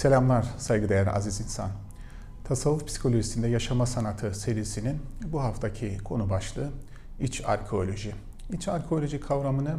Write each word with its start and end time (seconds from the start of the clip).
Selamlar 0.00 0.46
saygıdeğer 0.58 1.06
aziz 1.06 1.40
insan. 1.40 1.70
Tasavvuf 2.44 2.86
psikolojisinde 2.86 3.48
yaşama 3.48 3.86
sanatı 3.86 4.34
serisinin 4.34 5.02
bu 5.24 5.42
haftaki 5.42 5.98
konu 5.98 6.30
başlığı 6.30 6.70
iç 7.20 7.42
arkeoloji. 7.46 8.14
İç 8.52 8.68
arkeoloji 8.68 9.20
kavramını 9.20 9.76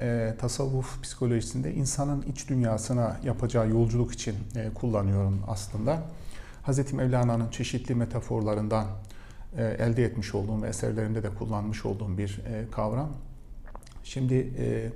e, 0.00 0.34
tasavvuf 0.38 1.02
psikolojisinde 1.02 1.74
insanın 1.74 2.22
iç 2.22 2.48
dünyasına 2.48 3.16
yapacağı 3.24 3.68
yolculuk 3.68 4.12
için 4.12 4.34
e, 4.56 4.74
kullanıyorum 4.74 5.42
aslında. 5.48 6.02
Hz. 6.66 6.92
Mevlana'nın 6.92 7.50
çeşitli 7.50 7.94
metaforlarından 7.94 8.86
e, 9.56 9.64
elde 9.64 10.04
etmiş 10.04 10.34
olduğum 10.34 10.62
ve 10.62 10.68
eserlerinde 10.68 11.22
de 11.22 11.28
kullanmış 11.34 11.86
olduğum 11.86 12.18
bir 12.18 12.40
e, 12.46 12.70
kavram. 12.70 13.08
Şimdi 14.04 14.34
e, 14.58 14.90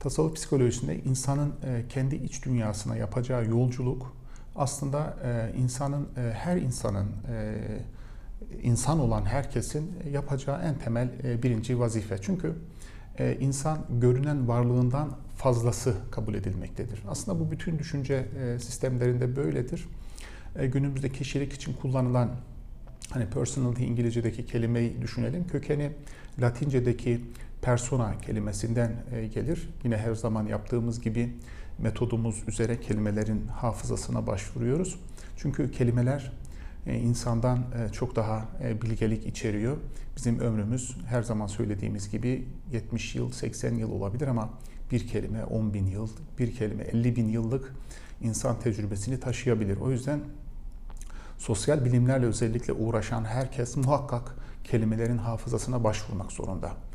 tasavvuf 0.00 0.34
psikolojisinde 0.36 1.02
insanın 1.02 1.54
e, 1.64 1.84
kendi 1.88 2.16
iç 2.16 2.44
dünyasına 2.44 2.96
yapacağı 2.96 3.46
yolculuk 3.48 4.16
aslında 4.56 5.16
e, 5.24 5.58
insanın 5.58 6.08
e, 6.16 6.32
her 6.32 6.56
insanın 6.56 7.06
insan 8.62 9.00
olan 9.00 9.24
herkesin 9.24 9.90
yapacağı 10.12 10.62
en 10.62 10.78
temel 10.78 11.10
birinci 11.42 11.78
vazife. 11.78 12.18
Çünkü 12.22 12.54
insan 13.40 13.78
görünen 14.00 14.48
varlığından 14.48 15.16
fazlası 15.36 15.94
kabul 16.10 16.34
edilmektedir. 16.34 17.02
Aslında 17.08 17.40
bu 17.40 17.50
bütün 17.50 17.78
düşünce 17.78 18.26
sistemlerinde 18.60 19.36
böyledir. 19.36 19.88
Günümüzde 20.72 21.08
kişilik 21.08 21.52
için 21.52 21.72
kullanılan 21.72 22.30
hani 23.10 23.26
personality 23.26 23.84
İngilizce'deki 23.84 24.46
kelimeyi 24.46 25.02
düşünelim. 25.02 25.46
Kökeni 25.46 25.90
Latince'deki 26.40 27.20
persona 27.68 28.18
kelimesinden 28.18 28.92
e, 29.12 29.26
gelir. 29.26 29.68
Yine 29.84 29.96
her 29.96 30.14
zaman 30.14 30.46
yaptığımız 30.46 31.00
gibi 31.00 31.36
metodumuz 31.78 32.42
üzere 32.48 32.80
kelimelerin 32.80 33.46
hafızasına 33.46 34.26
başvuruyoruz. 34.26 35.00
Çünkü 35.36 35.70
kelimeler 35.70 36.32
e, 36.86 36.94
insandan 36.94 37.58
e, 37.58 37.92
çok 37.92 38.16
daha 38.16 38.48
bilgelik 38.82 39.26
içeriyor. 39.26 39.76
Bizim 40.16 40.38
ömrümüz 40.38 40.96
her 41.06 41.22
zaman 41.22 41.46
söylediğimiz 41.46 42.10
gibi 42.10 42.48
70 42.72 43.14
yıl, 43.14 43.32
80 43.32 43.74
yıl 43.74 43.90
olabilir 43.90 44.28
ama 44.28 44.50
bir 44.92 45.08
kelime 45.08 45.44
10 45.44 45.74
bin 45.74 45.86
yıl, 45.86 46.08
bir 46.38 46.54
kelime 46.54 46.82
50 46.82 47.16
bin 47.16 47.28
yıllık 47.28 47.74
insan 48.20 48.60
tecrübesini 48.60 49.20
taşıyabilir. 49.20 49.76
O 49.76 49.90
yüzden 49.90 50.20
sosyal 51.38 51.84
bilimlerle 51.84 52.26
özellikle 52.26 52.72
uğraşan 52.72 53.24
herkes 53.24 53.76
muhakkak 53.76 54.34
kelimelerin 54.64 55.18
hafızasına 55.18 55.84
başvurmak 55.84 56.32
zorunda. 56.32 56.87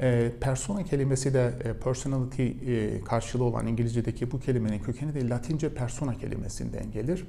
E, 0.00 0.32
persona 0.40 0.84
kelimesi 0.84 1.34
de 1.34 1.54
e, 1.64 1.72
personality 1.72 2.46
e, 2.46 3.00
karşılığı 3.04 3.44
olan 3.44 3.66
İngilizce'deki 3.66 4.30
bu 4.30 4.40
kelimenin 4.40 4.78
kökeni 4.78 5.14
de 5.14 5.28
Latince 5.28 5.74
persona 5.74 6.14
kelimesinden 6.14 6.92
gelir. 6.92 7.26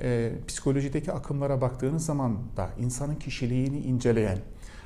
E, 0.00 0.32
psikolojideki 0.48 1.12
akımlara 1.12 1.60
baktığınız 1.60 2.06
zaman 2.06 2.38
da 2.56 2.70
insanın 2.78 3.14
kişiliğini 3.14 3.78
inceleyen, 3.78 4.38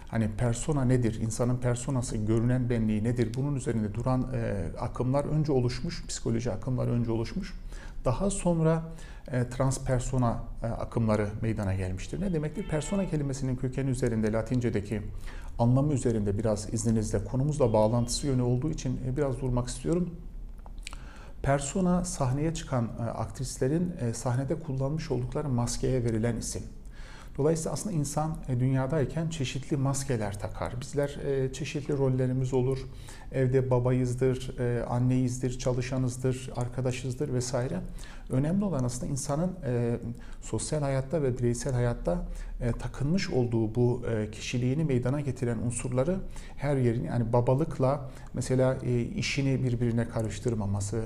hani 0.08 0.28
persona 0.38 0.84
nedir, 0.84 1.20
insanın 1.20 1.56
personası, 1.56 2.16
görünen 2.16 2.70
benliği 2.70 3.04
nedir, 3.04 3.34
bunun 3.34 3.56
üzerinde 3.56 3.94
duran 3.94 4.26
e, 4.34 4.62
akımlar 4.78 5.24
önce 5.24 5.52
oluşmuş, 5.52 6.06
psikoloji 6.06 6.52
akımları 6.52 6.90
önce 6.90 7.10
oluşmuş. 7.10 7.54
Daha 8.04 8.30
sonra 8.30 8.82
e, 9.32 9.48
transpersona 9.48 10.42
e, 10.62 10.66
akımları 10.66 11.28
meydana 11.42 11.74
gelmiştir. 11.74 12.20
Ne 12.20 12.32
demektir? 12.32 12.68
Persona 12.68 13.06
kelimesinin 13.06 13.56
kökeni 13.56 13.90
üzerinde 13.90 14.32
Latince'deki 14.32 15.02
anlamı 15.58 15.92
üzerinde 15.92 16.38
biraz 16.38 16.74
izninizle 16.74 17.24
konumuzla 17.24 17.72
bağlantısı 17.72 18.26
yönü 18.26 18.42
olduğu 18.42 18.70
için 18.70 19.00
e, 19.06 19.16
biraz 19.16 19.40
durmak 19.40 19.68
istiyorum. 19.68 20.10
Persona 21.42 22.04
sahneye 22.04 22.54
çıkan 22.54 22.88
aktrislerin 23.14 23.94
sahnede 24.12 24.60
kullanmış 24.60 25.10
oldukları 25.10 25.48
maskeye 25.48 26.04
verilen 26.04 26.36
isim. 26.36 26.62
Dolayısıyla 27.40 27.72
aslında 27.72 27.96
insan 27.96 28.36
e, 28.48 28.60
dünyadayken 28.60 29.28
çeşitli 29.28 29.76
maskeler 29.76 30.38
takar. 30.38 30.80
Bizler 30.80 31.08
e, 31.08 31.52
çeşitli 31.52 31.98
rollerimiz 31.98 32.54
olur. 32.54 32.78
Evde 33.32 33.70
babayızdır, 33.70 34.58
e, 34.58 34.84
anneyizdir, 34.84 35.58
çalışanızdır, 35.58 36.50
arkadaşızdır 36.56 37.34
vesaire. 37.34 37.80
Önemli 38.30 38.64
olan 38.64 38.84
aslında 38.84 39.12
insanın 39.12 39.50
sosyal 40.42 40.82
hayatta 40.82 41.22
ve 41.22 41.38
bireysel 41.38 41.72
hayatta 41.72 42.24
takınmış 42.78 43.30
olduğu 43.30 43.74
bu 43.74 44.02
kişiliğini 44.32 44.84
meydana 44.84 45.20
getiren 45.20 45.58
unsurları 45.58 46.16
her 46.56 46.76
yerin 46.76 47.04
yani 47.04 47.32
babalıkla 47.32 48.10
mesela 48.34 48.74
işini 49.16 49.64
birbirine 49.64 50.08
karıştırmaması 50.08 51.04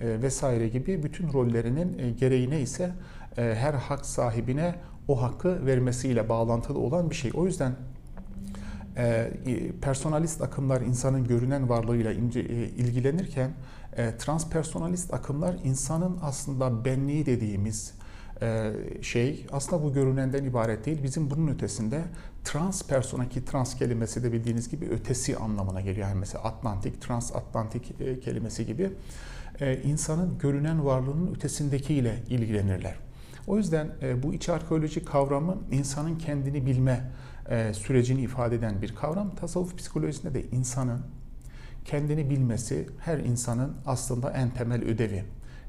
vesaire 0.00 0.68
gibi 0.68 1.02
bütün 1.02 1.32
rollerinin 1.32 2.16
gereği 2.16 2.50
neyse 2.50 2.90
her 3.36 3.74
hak 3.74 4.06
sahibine 4.06 4.74
o 5.08 5.22
hakkı 5.22 5.66
vermesiyle 5.66 6.28
bağlantılı 6.28 6.78
olan 6.78 7.10
bir 7.10 7.14
şey. 7.14 7.30
O 7.34 7.46
yüzden 7.46 7.72
e, 8.96 9.30
personalist 9.82 10.42
akımlar 10.42 10.80
insanın 10.80 11.24
görünen 11.24 11.68
varlığıyla 11.68 12.12
ince, 12.12 12.40
e, 12.40 12.68
ilgilenirken 12.68 13.50
e, 13.96 14.16
transpersonalist 14.16 15.14
akımlar 15.14 15.56
insanın 15.64 16.18
aslında 16.22 16.84
benliği 16.84 17.26
dediğimiz 17.26 17.94
e, 18.42 18.72
şey 19.02 19.46
aslında 19.52 19.82
bu 19.82 19.92
görünenden 19.92 20.44
ibaret 20.44 20.86
değil. 20.86 21.02
Bizim 21.02 21.30
bunun 21.30 21.48
ötesinde 21.48 22.02
trans 22.44 22.82
persona 22.82 23.28
ki 23.28 23.44
trans 23.44 23.76
kelimesi 23.76 24.22
de 24.22 24.32
bildiğiniz 24.32 24.68
gibi 24.68 24.88
ötesi 24.88 25.36
anlamına 25.36 25.80
geliyor. 25.80 26.08
Yani 26.08 26.18
mesela 26.18 26.44
Atlantik, 26.44 27.00
transatlantik 27.00 28.00
e, 28.00 28.20
kelimesi 28.20 28.66
gibi 28.66 28.90
e, 29.60 29.82
insanın 29.82 30.38
görünen 30.38 30.84
varlığının 30.84 31.34
ötesindekiyle 31.34 32.22
ilgilenirler. 32.28 32.94
O 33.46 33.56
yüzden 33.56 33.88
e, 34.02 34.22
bu 34.22 34.34
iç 34.34 34.48
arkeoloji 34.48 35.04
kavramı 35.04 35.56
insanın 35.70 36.18
kendini 36.18 36.66
bilme 36.66 37.10
e, 37.50 37.74
sürecini 37.74 38.20
ifade 38.20 38.56
eden 38.56 38.82
bir 38.82 38.94
kavram. 38.94 39.34
Tasavvuf 39.34 39.78
psikolojisinde 39.78 40.34
de 40.34 40.42
insanın 40.42 41.00
kendini 41.84 42.30
bilmesi 42.30 42.86
her 43.00 43.18
insanın 43.18 43.72
aslında 43.86 44.30
en 44.30 44.50
temel 44.50 44.84
ödevi. 44.84 45.24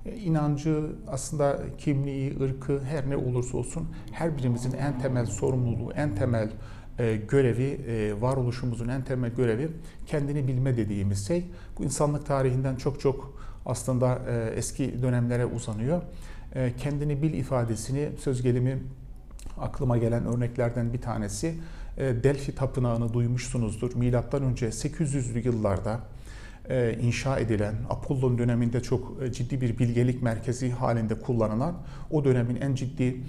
E, 0.05 0.15
inancı, 0.15 0.91
aslında 1.07 1.59
kimliği, 1.77 2.39
ırkı 2.41 2.83
her 2.83 3.09
ne 3.09 3.17
olursa 3.17 3.57
olsun 3.57 3.87
her 4.11 4.37
birimizin 4.37 4.71
en 4.71 4.99
temel 4.99 5.25
sorumluluğu, 5.25 5.91
en 5.91 6.15
temel 6.15 6.49
görevi, 7.27 7.81
varoluşumuzun 8.21 8.87
en 8.87 9.03
temel 9.03 9.31
görevi 9.31 9.69
kendini 10.05 10.47
bilme 10.47 10.77
dediğimiz 10.77 11.27
şey. 11.27 11.45
Bu 11.79 11.83
insanlık 11.83 12.25
tarihinden 12.25 12.75
çok 12.75 12.99
çok 12.99 13.39
aslında 13.65 14.19
eski 14.55 15.01
dönemlere 15.01 15.45
uzanıyor. 15.45 16.01
E, 16.55 16.73
kendini 16.77 17.21
bil 17.21 17.33
ifadesini 17.33 18.09
söz 18.19 18.41
gelimi 18.41 18.77
aklıma 19.57 19.97
gelen 19.97 20.25
örneklerden 20.25 20.93
bir 20.93 21.01
tanesi 21.01 21.55
e, 21.97 22.23
Delphi 22.23 22.55
Tapınağı'nı 22.55 23.13
duymuşsunuzdur. 23.13 23.95
Milattan 23.95 24.43
önce 24.43 24.67
800'lü 24.67 25.45
yıllarda 25.45 25.99
e, 26.69 26.97
inşa 27.01 27.39
edilen, 27.39 27.75
Apollon 27.89 28.37
döneminde 28.37 28.81
çok 28.81 29.33
ciddi 29.33 29.61
bir 29.61 29.79
bilgelik 29.79 30.21
merkezi 30.21 30.71
halinde 30.71 31.15
kullanılan, 31.15 31.75
o 32.11 32.25
dönemin 32.25 32.55
en 32.55 32.75
ciddi 32.75 33.21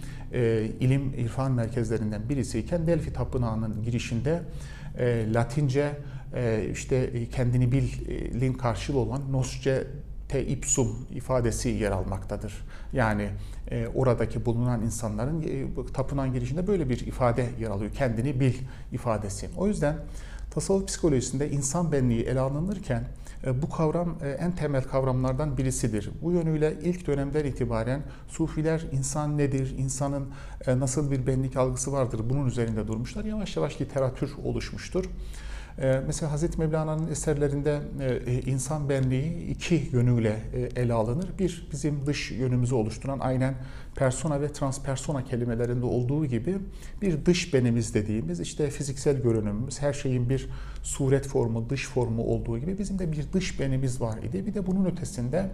ilim 0.81 1.15
irfan 1.15 1.53
merkezlerinden 1.53 2.29
birisiyken 2.29 2.87
Delphi 2.87 3.13
Tapınağı'nın 3.13 3.83
girişinde 3.83 4.43
Latince 5.35 5.97
işte 6.73 7.29
kendini 7.33 7.73
bilin 7.73 8.53
karşılığı 8.53 8.99
olan 8.99 9.33
nosce 9.33 9.87
te 10.29 10.47
ipsum 10.47 11.07
ifadesi 11.15 11.69
yer 11.69 11.91
almaktadır. 11.91 12.65
Yani 12.93 13.29
e, 13.71 13.87
oradaki 13.95 14.47
bulunan 14.47 14.83
insanların 14.83 15.43
e, 15.43 15.93
tapınan 15.93 16.33
girişinde 16.33 16.67
böyle 16.67 16.89
bir 16.89 17.07
ifade 17.07 17.47
yer 17.61 17.71
alıyor. 17.71 17.93
Kendini 17.93 18.41
bil 18.41 18.55
ifadesi. 18.93 19.51
O 19.57 19.67
yüzden 19.67 19.97
tasavvuf 20.51 20.89
psikolojisinde 20.89 21.51
insan 21.51 21.93
benliği 21.93 22.23
ele 22.23 22.41
alınırken 22.41 23.05
e, 23.47 23.63
bu 23.63 23.71
kavram 23.71 24.19
e, 24.23 24.29
en 24.29 24.53
temel 24.53 24.83
kavramlardan 24.83 25.57
birisidir. 25.57 26.11
Bu 26.23 26.33
yönüyle 26.33 26.75
ilk 26.83 27.07
dönemden 27.07 27.45
itibaren 27.45 28.03
Sufiler 28.29 28.85
insan 28.93 29.39
nedir, 29.39 29.75
insanın 29.79 30.29
e, 30.67 30.79
nasıl 30.79 31.11
bir 31.11 31.27
benlik 31.27 31.57
algısı 31.57 31.93
vardır 31.93 32.21
bunun 32.31 32.47
üzerinde 32.47 32.89
durmuşlar. 32.89 33.25
Yavaş 33.25 33.57
yavaş 33.57 33.81
literatür 33.81 34.33
oluşmuştur. 34.45 35.05
Ee, 35.79 36.03
mesela 36.07 36.33
Hazreti 36.33 36.61
Mevlana'nın 36.61 37.11
eserlerinde 37.11 37.81
e, 38.27 38.41
insan 38.41 38.89
benliği 38.89 39.47
iki 39.47 39.89
yönüyle 39.93 40.37
e, 40.55 40.81
ele 40.83 40.93
alınır. 40.93 41.29
Bir, 41.39 41.69
bizim 41.73 42.07
dış 42.07 42.31
yönümüzü 42.31 42.75
oluşturan 42.75 43.19
aynen 43.19 43.55
persona 43.95 44.41
ve 44.41 44.53
transpersona 44.53 45.25
kelimelerinde 45.25 45.87
olduğu 45.87 46.27
gibi 46.27 46.57
bir 47.03 47.27
dış 47.27 47.55
benimiz 47.55 47.95
dediğimiz 47.95 48.41
işte 48.41 48.71
fiziksel 48.71 49.23
görünümümüz, 49.23 49.83
her 49.83 49.93
şeyin 49.93 50.29
bir 50.29 50.49
suret 50.83 51.29
formu, 51.29 51.71
dış 51.71 51.89
formu 51.89 52.23
olduğu 52.23 52.59
gibi 52.59 52.79
bizim 52.79 52.99
de 52.99 53.13
bir 53.13 53.33
dış 53.33 53.61
benimiz 53.61 54.01
var 54.01 54.19
idi. 54.19 54.47
Bir 54.47 54.55
de 54.55 54.67
bunun 54.67 54.85
ötesinde 54.85 55.51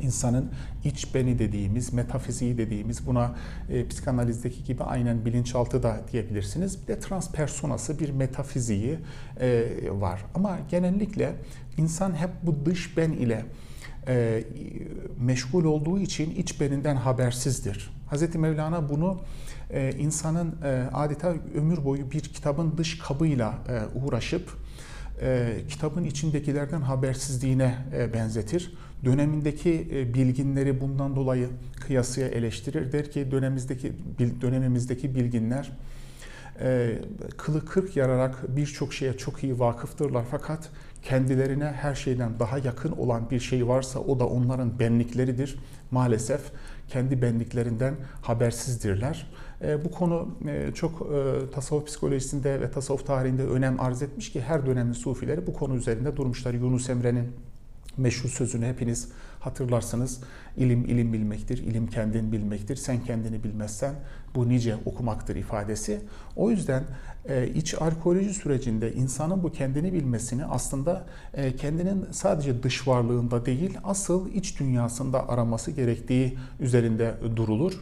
insanın 0.00 0.50
iç 0.84 1.14
beni 1.14 1.38
dediğimiz, 1.38 1.92
metafiziği 1.92 2.58
dediğimiz 2.58 3.06
buna 3.06 3.34
e, 3.68 3.88
psikanalizdeki 3.88 4.64
gibi 4.64 4.82
aynen 4.82 5.24
bilinçaltı 5.24 5.82
da 5.82 6.00
diyebilirsiniz. 6.12 6.82
Bir 6.82 6.86
de 6.86 7.00
transpersonası 7.00 7.98
bir 7.98 8.10
metafiziği 8.10 8.98
e, 9.40 9.68
var. 9.90 10.24
Ama 10.34 10.58
genellikle 10.70 11.34
insan 11.76 12.14
hep 12.14 12.30
bu 12.42 12.66
dış 12.66 12.96
ben 12.96 13.10
ile 13.10 13.44
e, 14.08 14.44
meşgul 15.20 15.64
olduğu 15.64 15.98
için 15.98 16.30
iç 16.30 16.60
beninden 16.60 16.96
habersizdir. 16.96 17.90
Hz. 18.10 18.34
Mevlana 18.34 18.88
bunu 18.88 19.20
e, 19.70 19.92
insanın 19.98 20.54
e, 20.64 20.88
adeta 20.92 21.34
ömür 21.54 21.84
boyu 21.84 22.10
bir 22.10 22.20
kitabın 22.20 22.74
dış 22.78 22.98
kabıyla 22.98 23.54
e, 23.68 23.98
uğraşıp 23.98 24.50
e, 25.20 25.56
kitabın 25.68 26.04
içindekilerden 26.04 26.80
habersizliğine 26.80 27.74
e, 27.96 28.12
benzetir. 28.12 28.74
Dönemindeki 29.04 29.88
e, 29.92 30.14
bilginleri 30.14 30.80
bundan 30.80 31.16
dolayı 31.16 31.48
kıyasıya 31.80 32.28
eleştirir. 32.28 32.92
Der 32.92 33.10
ki 33.10 33.30
dönemimizdeki 33.30 33.92
dönemimizdeki 34.40 35.14
bilginler 35.14 35.72
e, 36.60 36.98
kılı 37.36 37.64
kırk 37.64 37.96
yararak 37.96 38.56
birçok 38.56 38.94
şeye 38.94 39.16
çok 39.16 39.44
iyi 39.44 39.58
vakıftırlar 39.58 40.24
fakat 40.30 40.70
kendilerine 41.02 41.64
her 41.64 41.94
şeyden 41.94 42.38
daha 42.38 42.58
yakın 42.58 42.92
olan 42.92 43.30
bir 43.30 43.40
şey 43.40 43.68
varsa 43.68 43.98
o 44.00 44.20
da 44.20 44.26
onların 44.26 44.78
benlikleridir. 44.78 45.58
Maalesef 45.90 46.40
kendi 46.88 47.22
benliklerinden 47.22 47.94
habersizdirler. 48.22 49.30
E, 49.62 49.84
bu 49.84 49.90
konu 49.90 50.28
çok 50.74 51.08
tasavvuf 51.54 51.86
psikolojisinde 51.86 52.60
ve 52.60 52.70
tasavvuf 52.70 53.06
tarihinde 53.06 53.44
önem 53.46 53.80
arz 53.80 54.02
etmiş 54.02 54.32
ki 54.32 54.40
her 54.40 54.66
dönemin 54.66 54.92
sufileri 54.92 55.46
bu 55.46 55.52
konu 55.52 55.76
üzerinde 55.76 56.16
durmuşlar. 56.16 56.54
Yunus 56.54 56.90
Emre'nin 56.90 57.32
meşhur 57.96 58.28
sözünü 58.28 58.66
hepiniz 58.66 59.08
hatırlarsınız. 59.40 60.20
İlim 60.56 60.84
ilim 60.84 61.12
bilmektir, 61.12 61.58
ilim 61.58 61.86
kendin 61.86 62.32
bilmektir. 62.32 62.76
Sen 62.76 63.04
kendini 63.04 63.44
bilmezsen 63.44 63.94
bu 64.34 64.48
nice 64.48 64.76
okumaktır 64.84 65.36
ifadesi. 65.36 66.00
O 66.36 66.50
yüzden 66.50 66.84
iç 67.54 67.74
arkeoloji 67.80 68.34
sürecinde 68.34 68.92
insanın 68.92 69.42
bu 69.42 69.52
kendini 69.52 69.92
bilmesini 69.92 70.44
aslında 70.44 71.06
kendinin 71.58 72.06
sadece 72.10 72.62
dış 72.62 72.88
varlığında 72.88 73.46
değil, 73.46 73.78
asıl 73.84 74.32
iç 74.32 74.60
dünyasında 74.60 75.28
araması 75.28 75.70
gerektiği 75.70 76.38
üzerinde 76.60 77.14
durulur. 77.36 77.72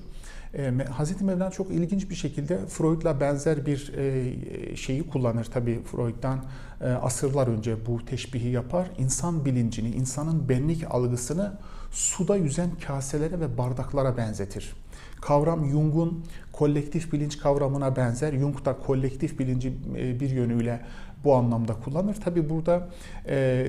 E, 0.55 0.73
Hazreti 0.91 1.25
Mevlana 1.25 1.51
çok 1.51 1.71
ilginç 1.71 2.11
bir 2.11 2.15
şekilde 2.15 2.67
Freud'la 2.67 3.21
benzer 3.21 3.67
bir 3.67 3.93
e, 3.97 4.77
şeyi 4.77 5.09
kullanır. 5.09 5.45
Tabii 5.45 5.83
Freud'dan 5.83 6.45
e, 6.81 6.89
asırlar 6.89 7.47
önce 7.47 7.87
bu 7.87 8.05
teşbihi 8.05 8.49
yapar. 8.49 8.91
İnsan 8.99 9.45
bilincini, 9.45 9.89
insanın 9.91 10.49
benlik 10.49 10.85
algısını 10.91 11.59
suda 11.91 12.37
yüzen 12.37 12.71
kaselere 12.87 13.41
ve 13.41 13.59
bardaklara 13.59 14.17
benzetir. 14.17 14.73
Kavram 15.21 15.71
Jung'un 15.71 16.25
kolektif 16.53 17.13
bilinç 17.13 17.39
kavramına 17.39 17.97
benzer. 17.97 18.33
Jung 18.33 18.65
da 18.65 18.77
kolektif 18.79 19.39
bilinci 19.39 19.73
bir 20.21 20.31
yönüyle 20.31 20.81
bu 21.25 21.35
anlamda 21.35 21.73
kullanır. 21.75 22.15
Tabi 22.15 22.51
burada 22.51 22.89
e, 23.29 23.67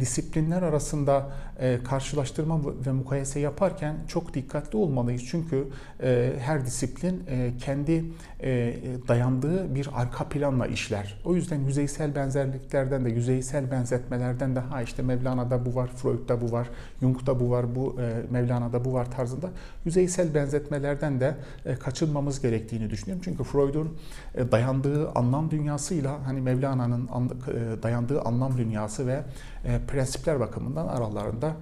disiplinler 0.00 0.62
arasında 0.62 1.30
e, 1.60 1.78
karşılaştırma 1.84 2.60
ve 2.86 2.92
mukayese 2.92 3.40
yaparken 3.40 3.96
çok 4.08 4.34
dikkatli 4.34 4.78
olmalıyız. 4.78 5.22
Çünkü 5.30 5.68
e, 6.02 6.32
her 6.38 6.66
disiplin 6.66 7.22
e, 7.28 7.50
kendi 7.58 8.04
e, 8.42 8.74
dayandığı 9.08 9.74
bir 9.74 9.88
arka 9.94 10.24
planla 10.24 10.66
işler. 10.66 11.20
O 11.24 11.34
yüzden 11.34 11.60
yüzeysel 11.60 12.14
benzerliklerden 12.14 13.04
de, 13.04 13.10
yüzeysel 13.10 13.70
benzetmelerden 13.70 14.56
de 14.56 14.60
ha 14.60 14.82
işte 14.82 15.02
Mevlana'da 15.02 15.66
bu 15.66 15.74
var, 15.74 15.88
Freud'da 15.96 16.40
bu 16.40 16.52
var, 16.52 16.70
Jung'da 17.00 17.40
bu 17.40 17.50
var, 17.50 17.74
bu 17.74 17.96
e, 18.00 18.22
Mevlana'da 18.30 18.84
bu 18.84 18.92
var 18.92 19.10
tarzında 19.10 19.50
yüzeysel 19.84 20.34
benzetmelerden 20.34 21.20
de 21.20 21.34
e, 21.66 21.74
kaçınmamız 21.74 22.40
gerektiğini 22.40 22.90
düşünüyorum. 22.90 23.22
Çünkü 23.24 23.44
Freud'un 23.44 23.98
e, 24.34 24.52
dayandığı 24.52 25.10
anlam 25.10 25.50
dünyasıyla 25.50 26.26
hani 26.26 26.40
Mevlana'nın 26.40 26.91
Mevlana'nın 26.92 27.30
e, 27.30 27.82
dayandığı 27.82 28.20
anlam 28.22 28.58
dünyası 28.58 29.06
ve 29.06 29.22
e, 29.64 29.80
prensipler 29.88 30.40
bakımından 30.40 30.88
aralarında 30.88 31.56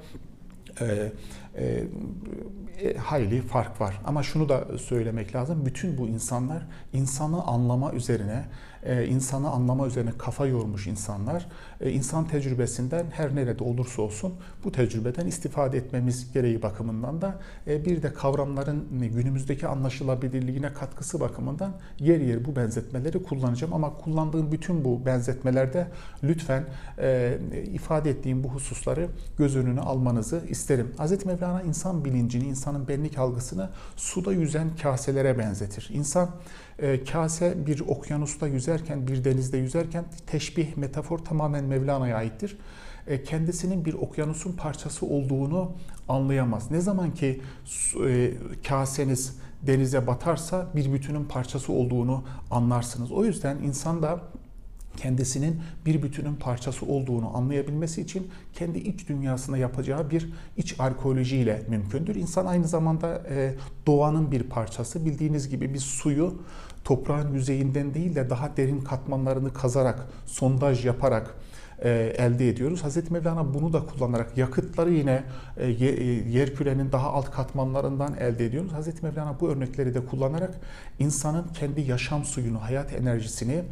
e, 1.57 1.85
hayli 2.97 3.43
fark 3.43 3.81
var. 3.81 4.01
Ama 4.05 4.23
şunu 4.23 4.49
da 4.49 4.79
söylemek 4.79 5.35
lazım. 5.35 5.67
Bütün 5.67 5.99
bu 5.99 6.09
insanlar 6.09 6.67
insanı 6.93 7.43
anlama 7.47 7.93
üzerine 7.93 8.45
e, 8.83 9.07
insanı 9.07 9.51
anlama 9.51 9.87
üzerine 9.87 10.11
kafa 10.19 10.47
yormuş 10.47 10.87
insanlar. 10.87 11.47
E, 11.81 11.91
insan 11.91 12.29
tecrübesinden 12.29 13.07
her 13.11 13.35
nerede 13.35 13.65
olursa 13.65 14.03
olsun 14.03 14.35
bu 14.65 14.73
tecrübeden 14.73 15.27
istifade 15.27 15.79
etmemiz 15.79 16.33
gereği 16.33 16.63
bakımından 16.63 17.21
da 17.21 17.39
e, 17.67 17.85
bir 17.85 18.03
de 18.03 18.13
kavramların 18.13 18.85
günümüzdeki 19.15 19.67
anlaşılabilirliğine 19.67 20.73
katkısı 20.73 21.21
bakımından 21.21 21.73
yer 21.99 22.21
yer 22.21 22.45
bu 22.45 22.57
benzetmeleri 22.57 23.23
kullanacağım. 23.23 23.75
Ama 23.75 23.95
kullandığım 23.95 24.53
bütün 24.53 24.85
bu 24.85 25.07
benzetmelerde 25.07 25.87
lütfen 26.25 26.65
ifade 27.73 28.11
ettiğim 28.11 28.45
bu 28.45 28.49
hususları 28.49 29.09
göz 29.39 29.57
önüne 29.57 29.81
almanızı 29.81 30.43
isterim. 30.49 30.93
Hz. 30.99 31.27
Mevlana 31.41 31.63
insan 31.63 32.05
bilincini, 32.05 32.45
insanın 32.45 32.89
benlik 32.89 33.19
algısını 33.19 33.71
suda 33.97 34.33
yüzen 34.33 34.77
kaselere 34.77 35.39
benzetir. 35.39 35.89
İnsan 35.93 36.31
e, 36.79 37.05
kase 37.05 37.67
bir 37.67 37.81
okyanusta 37.81 38.49
yüzerken, 38.49 39.07
bir 39.07 39.25
denizde 39.25 39.59
yüzerken 39.59 40.05
teşbih, 40.27 40.77
metafor 40.77 41.19
tamamen 41.19 41.65
Mevlana'ya 41.65 42.17
aittir. 42.17 42.59
E, 43.07 43.23
kendisinin 43.23 43.85
bir 43.85 43.95
okyanusun 43.95 44.53
parçası 44.53 45.07
olduğunu 45.07 45.73
anlayamaz. 46.09 46.71
Ne 46.71 46.81
zaman 46.81 47.15
ki 47.15 47.41
e, 48.07 48.33
kaseniz 48.69 49.37
denize 49.63 50.07
batarsa 50.07 50.67
bir 50.77 50.93
bütünün 50.93 51.25
parçası 51.25 51.73
olduğunu 51.73 52.25
anlarsınız. 52.51 53.13
O 53.13 53.25
yüzden 53.25 53.57
insan 53.59 54.03
da 54.03 54.21
kendisinin 55.01 55.61
bir 55.87 56.03
bütünün 56.03 56.35
parçası 56.35 56.87
olduğunu 56.87 57.37
anlayabilmesi 57.37 58.01
için 58.01 58.31
kendi 58.53 58.79
iç 58.79 59.09
dünyasında 59.09 59.57
yapacağı 59.59 60.11
bir 60.11 60.33
iç 60.57 60.81
arkeolojiyle 60.81 61.63
mümkündür. 61.69 62.15
İnsan 62.15 62.47
aynı 62.47 62.69
zamanda 62.69 63.23
e, 63.31 63.55
doğanın 63.87 64.33
bir 64.33 64.43
parçası. 64.43 65.05
Bildiğiniz 65.05 65.49
gibi 65.49 65.75
biz 65.75 65.83
suyu 65.83 66.43
toprağın 66.85 67.35
yüzeyinden 67.35 67.95
değil 67.95 68.15
de 68.15 68.31
daha 68.31 68.57
derin 68.57 68.81
katmanlarını 68.81 69.53
kazarak, 69.53 70.07
sondaj 70.27 70.87
yaparak 70.87 71.35
elde 71.89 72.49
ediyoruz. 72.49 72.85
Hazreti 72.85 73.13
Mevlana 73.13 73.55
bunu 73.55 73.73
da 73.73 73.87
kullanarak 73.87 74.39
yakıtları 74.39 74.91
yine 74.91 75.23
e, 75.57 75.67
e, 75.67 75.85
yer 76.31 76.55
kürenin 76.55 76.93
daha 76.93 77.13
alt 77.13 77.31
katmanlarından 77.31 78.17
elde 78.17 78.47
ediyoruz. 78.47 78.73
Hazreti 78.73 79.07
Mevlana 79.07 79.41
bu 79.41 79.49
örnekleri 79.49 79.95
de 79.95 80.07
kullanarak 80.07 80.61
insanın 80.99 81.45
kendi 81.55 81.81
yaşam 81.81 82.25
suyunu, 82.25 82.63
hayat 82.63 82.93
enerjisini 82.93 83.63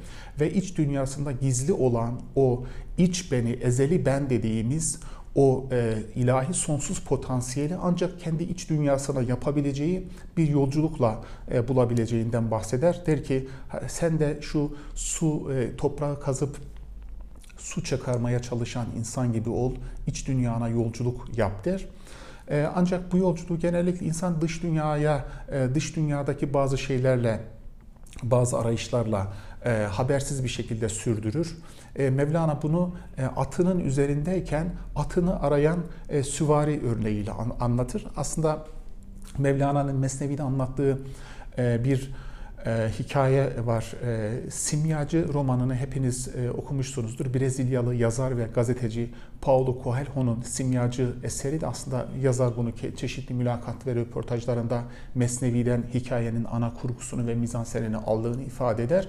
ve 0.40 0.52
iç 0.52 0.78
dünyasında 0.78 1.32
gizli 1.32 1.72
olan 1.72 2.20
o 2.36 2.64
iç 2.98 3.32
beni, 3.32 3.50
ezeli 3.50 4.06
ben 4.06 4.30
dediğimiz 4.30 5.00
o 5.34 5.66
e, 5.72 5.94
ilahi 6.14 6.54
sonsuz 6.54 7.00
potansiyeli 7.00 7.76
ancak 7.82 8.20
kendi 8.20 8.42
iç 8.42 8.70
dünyasına 8.70 9.22
yapabileceği 9.22 10.08
bir 10.36 10.48
yolculukla 10.48 11.24
e, 11.52 11.68
bulabileceğinden 11.68 12.50
bahseder. 12.50 13.02
Der 13.06 13.24
ki 13.24 13.48
sen 13.88 14.18
de 14.18 14.38
şu 14.40 14.76
su 14.94 15.52
e, 15.52 15.76
toprağı 15.76 16.20
kazıp 16.20 16.56
su 17.58 17.84
çıkarmaya 17.84 18.42
çalışan 18.42 18.86
insan 18.98 19.32
gibi 19.32 19.50
ol, 19.50 19.74
iç 20.06 20.28
dünyana 20.28 20.68
yolculuk 20.68 21.38
yap 21.38 21.64
der. 21.64 21.86
E, 22.50 22.68
ancak 22.74 23.12
bu 23.12 23.18
yolculuğu 23.18 23.58
genellikle 23.58 24.06
insan 24.06 24.40
dış 24.40 24.62
dünyaya, 24.62 25.24
e, 25.52 25.74
dış 25.74 25.96
dünyadaki 25.96 26.54
bazı 26.54 26.78
şeylerle, 26.78 27.40
bazı 28.22 28.58
arayışlarla 28.58 29.32
e, 29.64 29.70
habersiz 29.70 30.44
bir 30.44 30.48
şekilde 30.48 30.88
sürdürür. 30.88 31.58
E, 31.96 32.10
Mevlana 32.10 32.62
bunu 32.62 32.94
e, 33.18 33.24
atının 33.24 33.80
üzerindeyken 33.80 34.72
atını 34.96 35.42
arayan 35.42 35.78
e, 36.08 36.22
süvari 36.22 36.80
örneğiyle 36.86 37.32
an, 37.32 37.52
anlatır. 37.60 38.06
Aslında 38.16 38.64
Mevlana'nın 39.38 39.96
Mesnevi'de 39.96 40.42
anlattığı 40.42 40.98
e, 41.58 41.84
bir 41.84 42.10
e, 42.66 42.88
hikaye 42.98 43.66
var. 43.66 43.94
E, 44.04 44.50
Simyacı 44.50 45.32
romanını 45.32 45.74
hepiniz 45.74 46.28
e, 46.36 46.50
okumuşsunuzdur. 46.50 47.34
Brezilyalı 47.34 47.94
yazar 47.94 48.38
ve 48.38 48.44
gazeteci 48.54 49.10
Paulo 49.40 49.82
Coelho'nun 49.84 50.42
Simyacı 50.42 51.12
eseri 51.24 51.60
de 51.60 51.66
aslında 51.66 52.06
yazar 52.22 52.56
bunu 52.56 52.70
çeşitli 52.96 53.34
mülakat 53.34 53.86
ve 53.86 53.94
röportajlarında 53.94 54.82
Mesnevi'den 55.14 55.84
hikayenin 55.94 56.44
ana 56.44 56.74
kurgusunu 56.74 57.26
ve 57.26 57.34
mizansenini 57.34 57.96
aldığını 57.96 58.42
ifade 58.42 58.84
eder. 58.84 59.08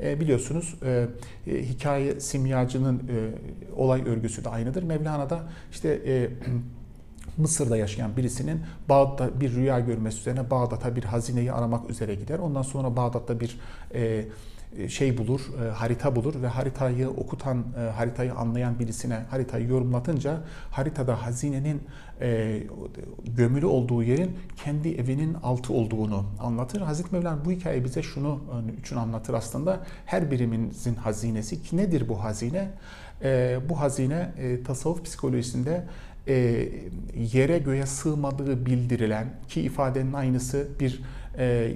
E, 0.00 0.20
biliyorsunuz 0.20 0.74
e, 0.82 1.06
e, 1.46 1.62
hikaye 1.62 2.20
simyacının 2.20 2.98
e, 2.98 3.30
olay 3.76 4.02
örgüsü 4.08 4.44
de 4.44 4.48
aynıdır. 4.48 4.82
Mevlana 4.82 5.30
da 5.30 5.42
işte 5.70 5.88
e, 6.06 6.28
Mısır'da 7.36 7.76
yaşayan 7.76 8.16
birisinin 8.16 8.60
Bağdat'ta 8.88 9.40
bir 9.40 9.52
rüya 9.52 9.80
görmesi 9.80 10.18
üzerine 10.18 10.50
Bağdat'a 10.50 10.96
bir 10.96 11.04
hazineyi 11.04 11.52
aramak 11.52 11.90
üzere 11.90 12.14
gider. 12.14 12.38
Ondan 12.38 12.62
sonra 12.62 12.96
Bağdat'ta 12.96 13.40
bir 13.40 13.58
e, 13.94 14.24
şey 14.88 15.18
bulur, 15.18 15.40
e, 15.64 15.70
harita 15.70 16.16
bulur 16.16 16.42
ve 16.42 16.46
haritayı 16.46 17.10
okutan, 17.10 17.64
e, 17.78 17.80
haritayı 17.80 18.34
anlayan 18.34 18.78
birisine 18.78 19.14
haritayı 19.30 19.68
yorumlatınca 19.68 20.40
haritada 20.70 21.26
hazinenin 21.26 21.82
e, 22.20 22.62
gömülü 23.36 23.66
olduğu 23.66 24.02
yerin 24.02 24.38
kendi 24.64 24.94
evinin 24.94 25.34
altı 25.34 25.72
olduğunu 25.72 26.24
anlatır. 26.40 26.80
Hazreti 26.80 27.14
Mevlana 27.14 27.44
bu 27.44 27.50
hikaye 27.50 27.84
bize 27.84 28.02
şunu 28.02 28.40
için 28.80 28.96
anlatır 28.96 29.34
aslında. 29.34 29.80
Her 30.06 30.30
birimizin 30.30 30.94
hazinesi 30.94 31.62
ki 31.62 31.76
nedir 31.76 32.08
bu 32.08 32.24
hazine? 32.24 32.70
E, 33.24 33.58
bu 33.68 33.80
hazine 33.80 34.32
e, 34.38 34.62
tasavvuf 34.62 35.04
psikolojisinde 35.04 35.84
e, 36.28 36.68
yere 37.32 37.58
göğe 37.58 37.86
sığmadığı 37.86 38.66
bildirilen 38.66 39.26
ki 39.48 39.62
ifadenin 39.62 40.12
aynısı 40.12 40.68
bir 40.80 41.02
e, 41.38 41.44
e, 41.44 41.74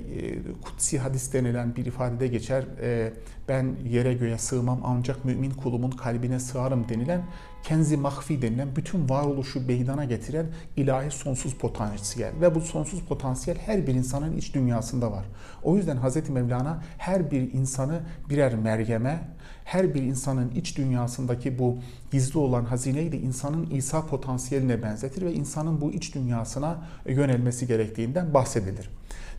kutsi 0.62 0.98
hadis 0.98 1.32
denilen 1.32 1.76
bir 1.76 1.86
ifadede 1.86 2.26
geçer. 2.26 2.64
E, 2.82 3.12
ben 3.48 3.76
yere 3.88 4.14
göğe 4.14 4.38
sığmam 4.38 4.80
ancak 4.84 5.24
mümin 5.24 5.50
kulumun 5.50 5.90
kalbine 5.90 6.40
sığarım 6.40 6.88
denilen 6.88 7.22
kenzi 7.62 7.96
mahfi 7.96 8.42
denilen 8.42 8.76
bütün 8.76 9.08
varoluşu 9.08 9.66
meydana 9.66 10.04
getiren 10.04 10.46
ilahi 10.76 11.10
sonsuz 11.10 11.54
potansiyel 11.54 12.32
ve 12.40 12.54
bu 12.54 12.60
sonsuz 12.60 13.00
potansiyel 13.00 13.58
her 13.58 13.86
bir 13.86 13.94
insanın 13.94 14.36
iç 14.36 14.54
dünyasında 14.54 15.12
var. 15.12 15.24
O 15.62 15.76
yüzden 15.76 15.96
Hz. 15.96 16.28
Mevlana 16.28 16.82
her 16.98 17.30
bir 17.30 17.52
insanı 17.52 18.00
birer 18.30 18.54
Meryem'e, 18.54 19.20
her 19.64 19.94
bir 19.94 20.02
insanın 20.02 20.50
iç 20.50 20.78
dünyasındaki 20.78 21.58
bu 21.58 21.78
gizli 22.10 22.38
olan 22.38 22.64
hazineyi 22.64 23.12
de 23.12 23.18
insanın 23.18 23.70
İsa 23.70 24.06
potansiyeline 24.06 24.82
benzetir 24.82 25.22
ve 25.22 25.32
insanın 25.32 25.80
bu 25.80 25.92
iç 25.92 26.14
dünyasına 26.14 26.78
yönelmesi 27.06 27.66
gerektiğinden 27.66 28.34
bahsedilir. 28.34 28.90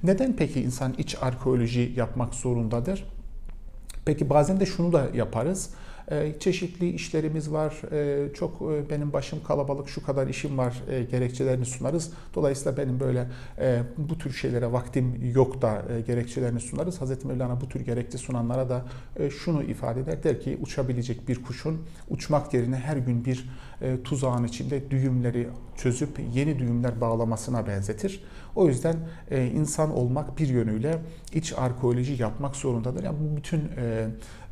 Neden 0.03 0.35
peki 0.35 0.61
insan 0.61 0.93
iç 0.97 1.17
arkeoloji 1.21 1.93
yapmak 1.95 2.33
zorundadır? 2.33 3.16
Peki 4.07 4.29
bazen 4.29 4.59
de 4.59 4.65
şunu 4.65 4.93
da 4.93 5.07
yaparız. 5.13 5.69
Ee, 6.11 6.33
çeşitli 6.39 6.89
işlerimiz 6.89 7.51
var. 7.51 7.81
Ee, 7.91 8.33
çok 8.33 8.61
e, 8.61 8.89
benim 8.89 9.13
başım 9.13 9.43
kalabalık, 9.43 9.89
şu 9.89 10.05
kadar 10.05 10.27
işim 10.27 10.57
var 10.57 10.83
e, 10.89 11.03
gerekçelerini 11.03 11.65
sunarız. 11.65 12.11
Dolayısıyla 12.35 12.77
benim 12.77 12.99
böyle 12.99 13.27
e, 13.59 13.81
bu 13.97 14.17
tür 14.17 14.33
şeylere 14.33 14.71
vaktim 14.71 15.31
yok 15.35 15.61
da 15.61 15.85
gerekçelerini 16.07 16.59
sunarız. 16.59 17.01
Hazreti 17.01 17.27
Mevlana 17.27 17.61
bu 17.61 17.69
tür 17.69 17.79
gerekçe 17.79 18.17
sunanlara 18.17 18.69
da 18.69 18.85
şunu 19.29 19.63
ifade 19.63 19.99
eder. 19.99 20.23
Der 20.23 20.41
ki 20.41 20.57
uçabilecek 20.61 21.27
bir 21.27 21.43
kuşun 21.43 21.81
uçmak 22.09 22.53
yerine 22.53 22.75
her 22.75 22.97
gün 22.97 23.25
bir 23.25 23.49
tuzağın 24.03 24.43
içinde 24.43 24.91
düğümleri 24.91 25.47
çözüp 25.77 26.19
yeni 26.33 26.59
düğümler 26.59 27.01
bağlamasına 27.01 27.67
benzetir. 27.67 28.23
O 28.55 28.67
yüzden 28.67 28.95
insan 29.31 29.97
olmak 29.97 30.37
bir 30.37 30.47
yönüyle 30.47 31.01
iç 31.33 31.53
arkeoloji 31.57 32.21
yapmak 32.21 32.55
zorundadır. 32.55 33.03
Yani 33.03 33.17
bütün 33.37 33.61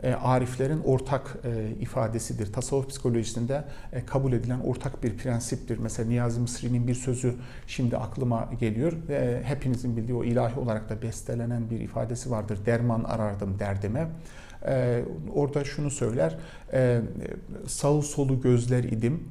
e, 0.06 0.14
ariflerin 0.14 0.82
ortak 0.86 1.38
e, 1.46 1.70
ifadesidir. 1.80 2.54
Tasavvuf 2.54 2.90
psikolojisinde 2.90 3.64
e, 3.94 4.06
kabul 4.06 4.34
edilen 4.34 4.60
ortak 4.60 5.04
bir 5.04 5.18
prensiptir. 5.18 5.78
Mesela 5.78 6.10
Niyazi 6.10 6.40
Mısri'nin 6.40 6.88
bir 6.88 6.94
sözü 6.94 7.36
şimdi 7.68 7.98
aklıma 7.98 8.50
geliyor. 8.60 8.94
Ve 9.10 9.44
hepinizin 9.44 9.98
bildiği 9.98 10.14
o 10.14 10.24
ilahi 10.24 10.60
olarak 10.60 10.90
da 10.90 11.02
bestelenen 11.02 11.70
bir 11.70 11.80
ifadesi 11.80 12.32
vardır. 12.32 12.60
Derman 12.66 13.04
arardım 13.04 13.60
derdime. 13.60 14.08
Orada 15.34 15.64
şunu 15.64 15.92
söyler. 15.92 16.38
Sağ 17.68 18.02
solu 18.02 18.42
gözler 18.42 18.84
idim. 18.84 19.24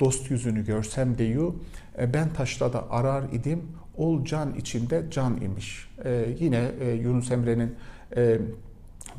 Dost 0.00 0.30
yüzünü 0.30 0.64
görsem 0.64 1.18
deyu. 1.18 1.56
Ben 2.14 2.32
taşrada 2.32 2.90
arar 2.90 3.22
idim. 3.32 3.62
Ol 3.96 4.24
can 4.24 4.54
içinde 4.54 5.04
can 5.10 5.40
imiş. 5.40 5.88
Yine 6.38 6.70
Yunus 7.02 7.30
Emre'nin 7.30 7.74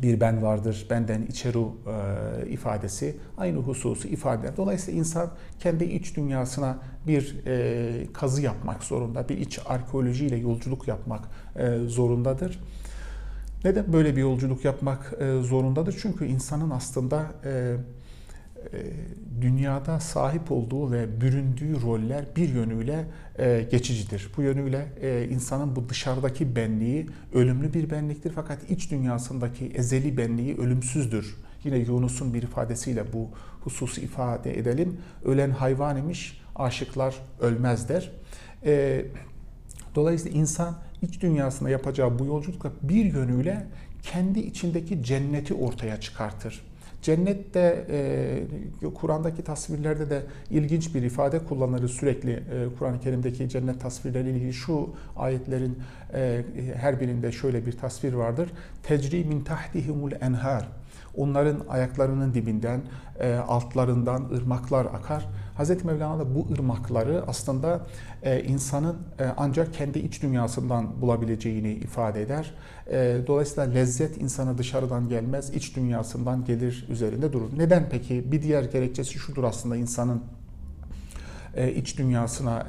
bir 0.01 0.19
ben 0.19 0.41
vardır, 0.43 0.87
benden 0.89 1.21
içeru 1.21 1.71
e, 2.45 2.49
ifadesi 2.49 3.15
aynı 3.37 3.57
hususu 3.57 4.07
ifade 4.07 4.41
eder. 4.41 4.57
Dolayısıyla 4.57 4.99
insan 4.99 5.29
kendi 5.59 5.83
iç 5.83 6.17
dünyasına 6.17 6.77
bir 7.07 7.35
e, 7.47 8.13
kazı 8.13 8.41
yapmak 8.41 8.83
zorunda, 8.83 9.29
bir 9.29 9.37
iç 9.37 9.59
arkeolojiyle 9.65 10.35
yolculuk 10.35 10.87
yapmak 10.87 11.21
e, 11.55 11.77
zorundadır. 11.87 12.59
Neden 13.63 13.93
böyle 13.93 14.15
bir 14.15 14.21
yolculuk 14.21 14.65
yapmak 14.65 15.13
e, 15.19 15.41
zorundadır? 15.41 15.99
Çünkü 16.01 16.25
insanın 16.25 16.69
aslında 16.69 17.25
e, 17.45 17.75
dünyada 19.41 19.99
sahip 19.99 20.51
olduğu 20.51 20.91
ve 20.91 21.21
büründüğü 21.21 21.81
roller 21.81 22.25
bir 22.35 22.49
yönüyle 22.49 23.05
e, 23.39 23.67
geçicidir. 23.71 24.29
Bu 24.37 24.41
yönüyle 24.41 24.87
e, 25.01 25.27
insanın 25.31 25.75
bu 25.75 25.89
dışarıdaki 25.89 26.55
benliği 26.55 27.07
ölümlü 27.33 27.73
bir 27.73 27.89
benliktir 27.89 28.31
fakat 28.35 28.71
iç 28.71 28.91
dünyasındaki 28.91 29.65
ezeli 29.65 30.17
benliği 30.17 30.57
ölümsüzdür. 30.57 31.35
Yine 31.63 31.77
Yunus'un 31.77 32.33
bir 32.33 32.43
ifadesiyle 32.43 33.13
bu 33.13 33.29
hususu 33.61 34.01
ifade 34.01 34.59
edelim. 34.59 34.97
Ölen 35.25 35.49
hayvan 35.49 35.97
imiş, 35.97 36.41
aşıklar 36.55 37.15
ölmez 37.41 37.89
der. 37.89 38.11
Dolayısıyla 39.95 40.39
insan 40.39 40.75
iç 41.01 41.21
dünyasında 41.21 41.69
yapacağı 41.69 42.19
bu 42.19 42.25
yolculukla 42.25 42.71
bir 42.81 43.05
yönüyle 43.05 43.67
kendi 44.03 44.39
içindeki 44.39 45.03
cenneti 45.03 45.53
ortaya 45.53 45.99
çıkartır. 45.99 46.72
Cennette 47.03 47.85
e, 47.89 48.93
Kur'an'daki 48.93 49.43
tasvirlerde 49.43 50.09
de 50.09 50.21
ilginç 50.49 50.95
bir 50.95 51.03
ifade 51.03 51.39
kullanırız 51.39 51.91
sürekli. 51.91 52.31
E, 52.31 52.41
Kur'an-ı 52.79 52.99
Kerim'deki 52.99 53.49
cennet 53.49 53.81
tasvirleriyle 53.81 54.37
ilgili 54.37 54.53
şu 54.53 54.89
ayetlerin 55.17 55.77
e, 56.13 56.43
her 56.75 57.01
birinde 57.01 57.31
şöyle 57.31 57.65
bir 57.65 57.71
tasvir 57.71 58.13
vardır. 58.13 58.49
Tecri 58.83 59.25
min 59.25 59.43
tahtihimul 59.43 60.11
enhar. 60.21 60.82
Onların 61.15 61.59
ayaklarının 61.69 62.33
dibinden, 62.33 62.81
e, 63.19 63.33
altlarından 63.35 64.29
ırmaklar 64.33 64.85
akar. 64.85 65.29
Hz. 65.57 65.83
Mevlana 65.83 66.19
da 66.19 66.35
bu 66.35 66.47
ırmakları 66.53 67.23
aslında 67.27 67.81
e, 68.23 68.43
insanın 68.43 68.97
e, 69.19 69.25
ancak 69.37 69.73
kendi 69.73 69.99
iç 69.99 70.21
dünyasından 70.21 71.01
bulabileceğini 71.01 71.71
ifade 71.71 72.21
eder. 72.21 72.53
Dolayısıyla 73.27 73.63
lezzet 73.63 74.21
insana 74.21 74.57
dışarıdan 74.57 75.09
gelmez, 75.09 75.49
iç 75.55 75.75
dünyasından 75.75 76.45
gelir 76.45 76.85
üzerinde 76.89 77.33
durur. 77.33 77.49
Neden 77.57 77.87
peki? 77.91 78.31
Bir 78.31 78.41
diğer 78.41 78.63
gerekçesi 78.63 79.19
şudur 79.19 79.43
aslında 79.43 79.75
insanın 79.75 80.21
iç 81.75 81.97
dünyasına 81.97 82.67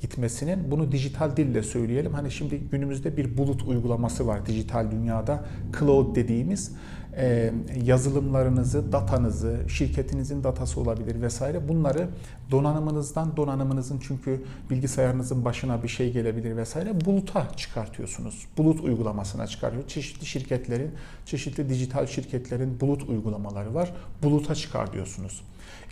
gitmesinin. 0.00 0.70
Bunu 0.70 0.92
dijital 0.92 1.36
dille 1.36 1.62
söyleyelim. 1.62 2.12
Hani 2.12 2.30
şimdi 2.30 2.58
günümüzde 2.58 3.16
bir 3.16 3.38
bulut 3.38 3.62
uygulaması 3.62 4.26
var 4.26 4.46
dijital 4.46 4.90
dünyada. 4.90 5.44
Cloud 5.78 6.16
dediğimiz 6.16 6.72
e, 7.16 7.52
yazılımlarınızı, 7.84 8.92
datanızı, 8.92 9.60
şirketinizin 9.68 10.44
datası 10.44 10.80
olabilir 10.80 11.22
vesaire 11.22 11.68
bunları 11.68 12.08
donanımınızdan 12.50 13.36
donanımınızın 13.36 14.00
çünkü 14.06 14.42
bilgisayarınızın 14.70 15.44
başına 15.44 15.82
bir 15.82 15.88
şey 15.88 16.12
gelebilir 16.12 16.56
vesaire 16.56 17.04
buluta 17.04 17.48
çıkartıyorsunuz. 17.56 18.46
Bulut 18.58 18.80
uygulamasına 18.80 19.46
çıkarıyor. 19.46 19.88
Çeşitli 19.88 20.26
şirketlerin, 20.26 20.90
çeşitli 21.26 21.68
dijital 21.68 22.06
şirketlerin 22.06 22.80
bulut 22.80 23.02
uygulamaları 23.08 23.74
var. 23.74 23.92
Buluta 24.22 24.54
çıkar 24.54 24.92
diyorsunuz. 24.92 25.42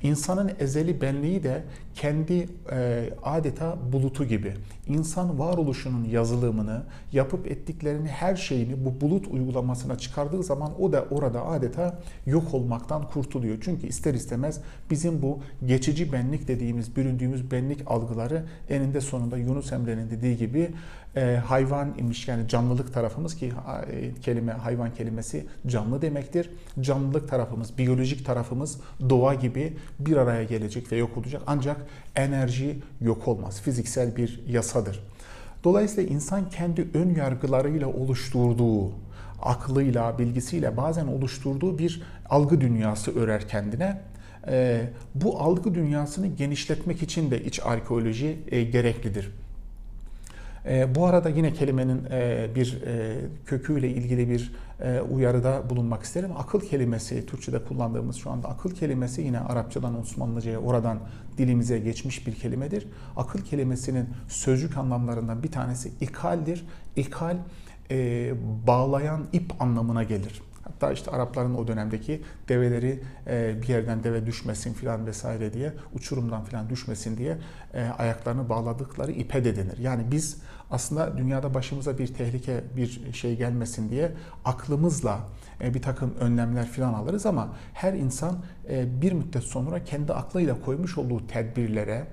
İnsanın 0.05 0.53
ezeli 0.59 1.01
benliği 1.01 1.43
de 1.43 1.63
kendi 1.95 2.49
e, 2.73 3.11
adeta 3.23 3.79
bulutu 3.93 4.25
gibi. 4.25 4.55
İnsan 4.89 5.39
varoluşunun 5.39 6.05
yazılımını, 6.05 6.83
yapıp 7.13 7.47
ettiklerini, 7.47 8.09
her 8.09 8.37
şeyini 8.37 8.85
bu 8.85 9.01
bulut 9.01 9.27
uygulamasına 9.27 9.99
çıkardığı 9.99 10.43
zaman 10.43 10.83
o 10.83 10.93
da 10.93 11.05
orada 11.11 11.47
adeta 11.47 11.99
yok 12.27 12.55
olmaktan 12.55 13.09
kurtuluyor. 13.09 13.59
Çünkü 13.61 13.87
ister 13.87 14.15
istemez 14.15 14.61
bizim 14.91 15.23
bu 15.23 15.41
geçici 15.67 16.13
benlik 16.13 16.49
dediğimiz, 16.49 16.97
büründüğümüz 16.97 17.51
benlik 17.51 17.83
algıları 17.87 18.45
eninde 18.69 19.01
sonunda 19.01 19.37
Yunus 19.37 19.73
Emre'nin 19.73 20.11
dediği 20.11 20.37
gibi 20.37 20.71
e, 21.17 21.37
hayvan 21.47 21.95
imiş 21.99 22.29
yani 22.29 22.49
canlılık 22.49 22.95
tarafımız 22.95 23.37
ki 23.37 23.53
e, 23.91 24.15
kelime 24.21 24.53
hayvan 24.53 24.95
kelimesi 24.95 25.47
canlı 25.67 26.03
demektir. 26.03 26.51
Canlılık 26.81 27.29
tarafımız, 27.29 27.79
biyolojik 27.79 28.27
tarafımız 28.27 28.81
doğa 29.11 29.35
gibi 29.35 29.77
bir 29.99 30.17
araya 30.17 30.45
gelecek 30.45 30.93
ve 30.93 30.97
yok 30.97 31.17
olacak. 31.17 31.43
Ancak 31.47 31.77
enerji 32.17 32.79
yok 33.01 33.29
olmaz. 33.29 33.61
Fiziksel 33.61 34.17
bir 34.17 34.43
yasadır. 34.49 35.01
Dolayısıyla 35.65 36.15
insan 36.15 36.51
kendi 36.51 36.89
ön 36.95 37.15
yargılarıyla 37.15 37.89
oluşturduğu, 37.89 38.93
aklıyla, 39.43 40.19
bilgisiyle 40.19 40.77
bazen 40.77 41.07
oluşturduğu 41.07 41.79
bir 41.79 42.03
algı 42.31 42.61
dünyası 42.61 43.19
örer 43.19 43.49
kendine. 43.49 44.01
E, 44.49 44.87
bu 45.15 45.41
algı 45.41 45.75
dünyasını 45.75 46.27
genişletmek 46.27 47.03
için 47.03 47.31
de 47.31 47.45
iç 47.45 47.61
arkeoloji 47.65 48.39
e, 48.49 48.63
gereklidir. 48.63 49.31
E, 50.67 50.95
bu 50.95 51.07
arada 51.07 51.29
yine 51.29 51.53
kelimenin 51.53 52.05
e, 52.11 52.49
bir 52.55 52.83
e, 52.87 53.17
köküyle 53.47 53.89
ilgili 53.89 54.31
bir 54.31 54.53
e, 54.81 55.01
uyarıda 55.01 55.71
bulunmak 55.71 56.03
isterim. 56.03 56.31
Akıl 56.37 56.61
kelimesi, 56.61 57.27
Türkçe'de 57.27 57.65
kullandığımız 57.65 58.17
şu 58.17 58.31
anda 58.31 58.49
akıl 58.49 58.71
kelimesi 58.71 59.23
yine 59.23 59.41
Arapçadan 59.41 60.01
Osmanlıca'ya 60.01 60.59
oradan 60.59 60.99
dilimize 61.39 61.79
geçmiş 61.79 62.27
bir 62.27 62.35
kelimedir. 62.35 62.87
Akıl 63.17 63.39
kelimesinin 63.39 64.09
sözcük 64.29 64.77
anlamlarından 64.77 65.43
bir 65.43 65.53
tanesi 65.53 65.93
ikaldir. 66.01 66.67
İkal 66.97 67.37
e, 67.91 68.33
bağlayan 68.67 69.27
ip 69.33 69.63
anlamına 69.63 70.03
gelir. 70.03 70.43
Hatta 70.65 70.93
işte 70.93 71.11
Arapların 71.11 71.55
o 71.55 71.69
dönemdeki 71.69 72.23
develeri 72.49 73.03
e, 73.27 73.63
bir 73.63 73.69
yerden 73.69 74.05
deve 74.05 74.27
düşmesin 74.27 74.73
filan 74.73 75.07
vesaire 75.07 75.53
diye, 75.53 75.73
uçurumdan 75.95 76.45
filan 76.45 76.71
düşmesin 76.71 77.17
diye 77.17 77.39
e, 77.75 77.85
ayaklarını 77.99 78.49
bağladıkları 78.49 79.13
ipe 79.13 79.45
de 79.45 79.57
denir. 79.57 79.79
Yani 79.79 80.03
biz 80.11 80.39
aslında 80.71 81.19
dünyada 81.19 81.55
başımıza 81.55 81.99
bir 81.99 82.07
tehlike, 82.07 82.65
bir 82.77 83.13
şey 83.13 83.37
gelmesin 83.37 83.91
diye 83.91 84.13
aklımızla 84.45 85.21
e, 85.61 85.75
bir 85.75 85.83
takım 85.83 86.15
önlemler 86.21 86.69
filan 86.69 86.95
alırız 86.95 87.27
ama 87.27 87.49
her 87.73 87.93
insan 87.93 88.39
e, 88.69 89.03
bir 89.03 89.13
müddet 89.13 89.43
sonra 89.43 89.85
kendi 89.85 90.13
aklıyla 90.13 90.61
koymuş 90.65 90.99
olduğu 90.99 91.27
tedbirlere, 91.27 92.07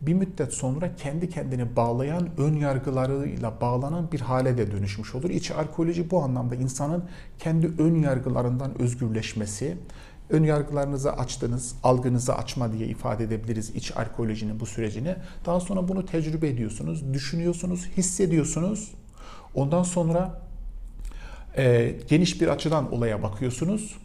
bir 0.00 0.14
müddet 0.14 0.52
sonra 0.52 0.96
kendi 0.96 1.28
kendini 1.28 1.76
bağlayan 1.76 2.28
ön 2.38 2.56
yargılarıyla 2.56 3.60
bağlanan 3.60 4.12
bir 4.12 4.20
hale 4.20 4.58
de 4.58 4.72
dönüşmüş 4.72 5.14
olur. 5.14 5.30
İç 5.30 5.50
arkeoloji 5.50 6.10
bu 6.10 6.22
anlamda 6.22 6.54
insanın 6.54 7.04
kendi 7.38 7.82
ön 7.82 7.94
yargılarından 7.94 8.82
özgürleşmesi, 8.82 9.76
ön 10.30 10.44
yargılarınızı 10.44 11.12
açtınız, 11.12 11.74
algınızı 11.82 12.34
açma 12.34 12.72
diye 12.72 12.86
ifade 12.86 13.24
edebiliriz 13.24 13.70
iç 13.70 13.96
arkeolojinin 13.96 14.60
bu 14.60 14.66
sürecini. 14.66 15.16
Daha 15.46 15.60
sonra 15.60 15.88
bunu 15.88 16.06
tecrübe 16.06 16.48
ediyorsunuz, 16.48 17.14
düşünüyorsunuz, 17.14 17.86
hissediyorsunuz. 17.96 18.92
Ondan 19.54 19.82
sonra 19.82 20.42
e, 21.56 21.94
geniş 22.08 22.40
bir 22.40 22.48
açıdan 22.48 22.92
olaya 22.92 23.22
bakıyorsunuz 23.22 23.98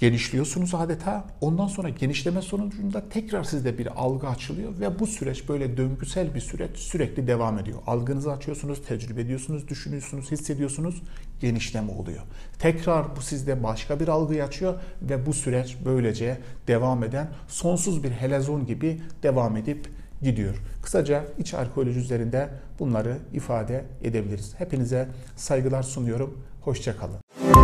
genişliyorsunuz 0.00 0.74
adeta. 0.74 1.24
Ondan 1.40 1.66
sonra 1.66 1.88
genişleme 1.88 2.42
sonucunda 2.42 3.08
tekrar 3.08 3.44
sizde 3.44 3.78
bir 3.78 3.86
algı 4.02 4.28
açılıyor 4.28 4.80
ve 4.80 4.98
bu 4.98 5.06
süreç 5.06 5.48
böyle 5.48 5.76
döngüsel 5.76 6.34
bir 6.34 6.40
süreç 6.40 6.76
sürekli 6.76 7.26
devam 7.26 7.58
ediyor. 7.58 7.78
Algınızı 7.86 8.32
açıyorsunuz, 8.32 8.82
tecrübe 8.82 9.20
ediyorsunuz, 9.20 9.68
düşünüyorsunuz, 9.68 10.30
hissediyorsunuz, 10.30 11.02
genişleme 11.40 11.92
oluyor. 11.92 12.22
Tekrar 12.58 13.16
bu 13.16 13.22
sizde 13.22 13.62
başka 13.62 14.00
bir 14.00 14.08
algıyı 14.08 14.44
açıyor 14.44 14.74
ve 15.02 15.26
bu 15.26 15.32
süreç 15.32 15.76
böylece 15.84 16.38
devam 16.68 17.04
eden 17.04 17.28
sonsuz 17.48 18.04
bir 18.04 18.10
helezon 18.10 18.66
gibi 18.66 19.00
devam 19.22 19.56
edip 19.56 19.88
gidiyor. 20.22 20.54
Kısaca 20.82 21.24
iç 21.38 21.54
arkeoloji 21.54 22.00
üzerinde 22.00 22.48
bunları 22.78 23.18
ifade 23.32 23.84
edebiliriz. 24.02 24.54
Hepinize 24.58 25.08
saygılar 25.36 25.82
sunuyorum. 25.82 26.44
Hoşçakalın. 26.60 27.59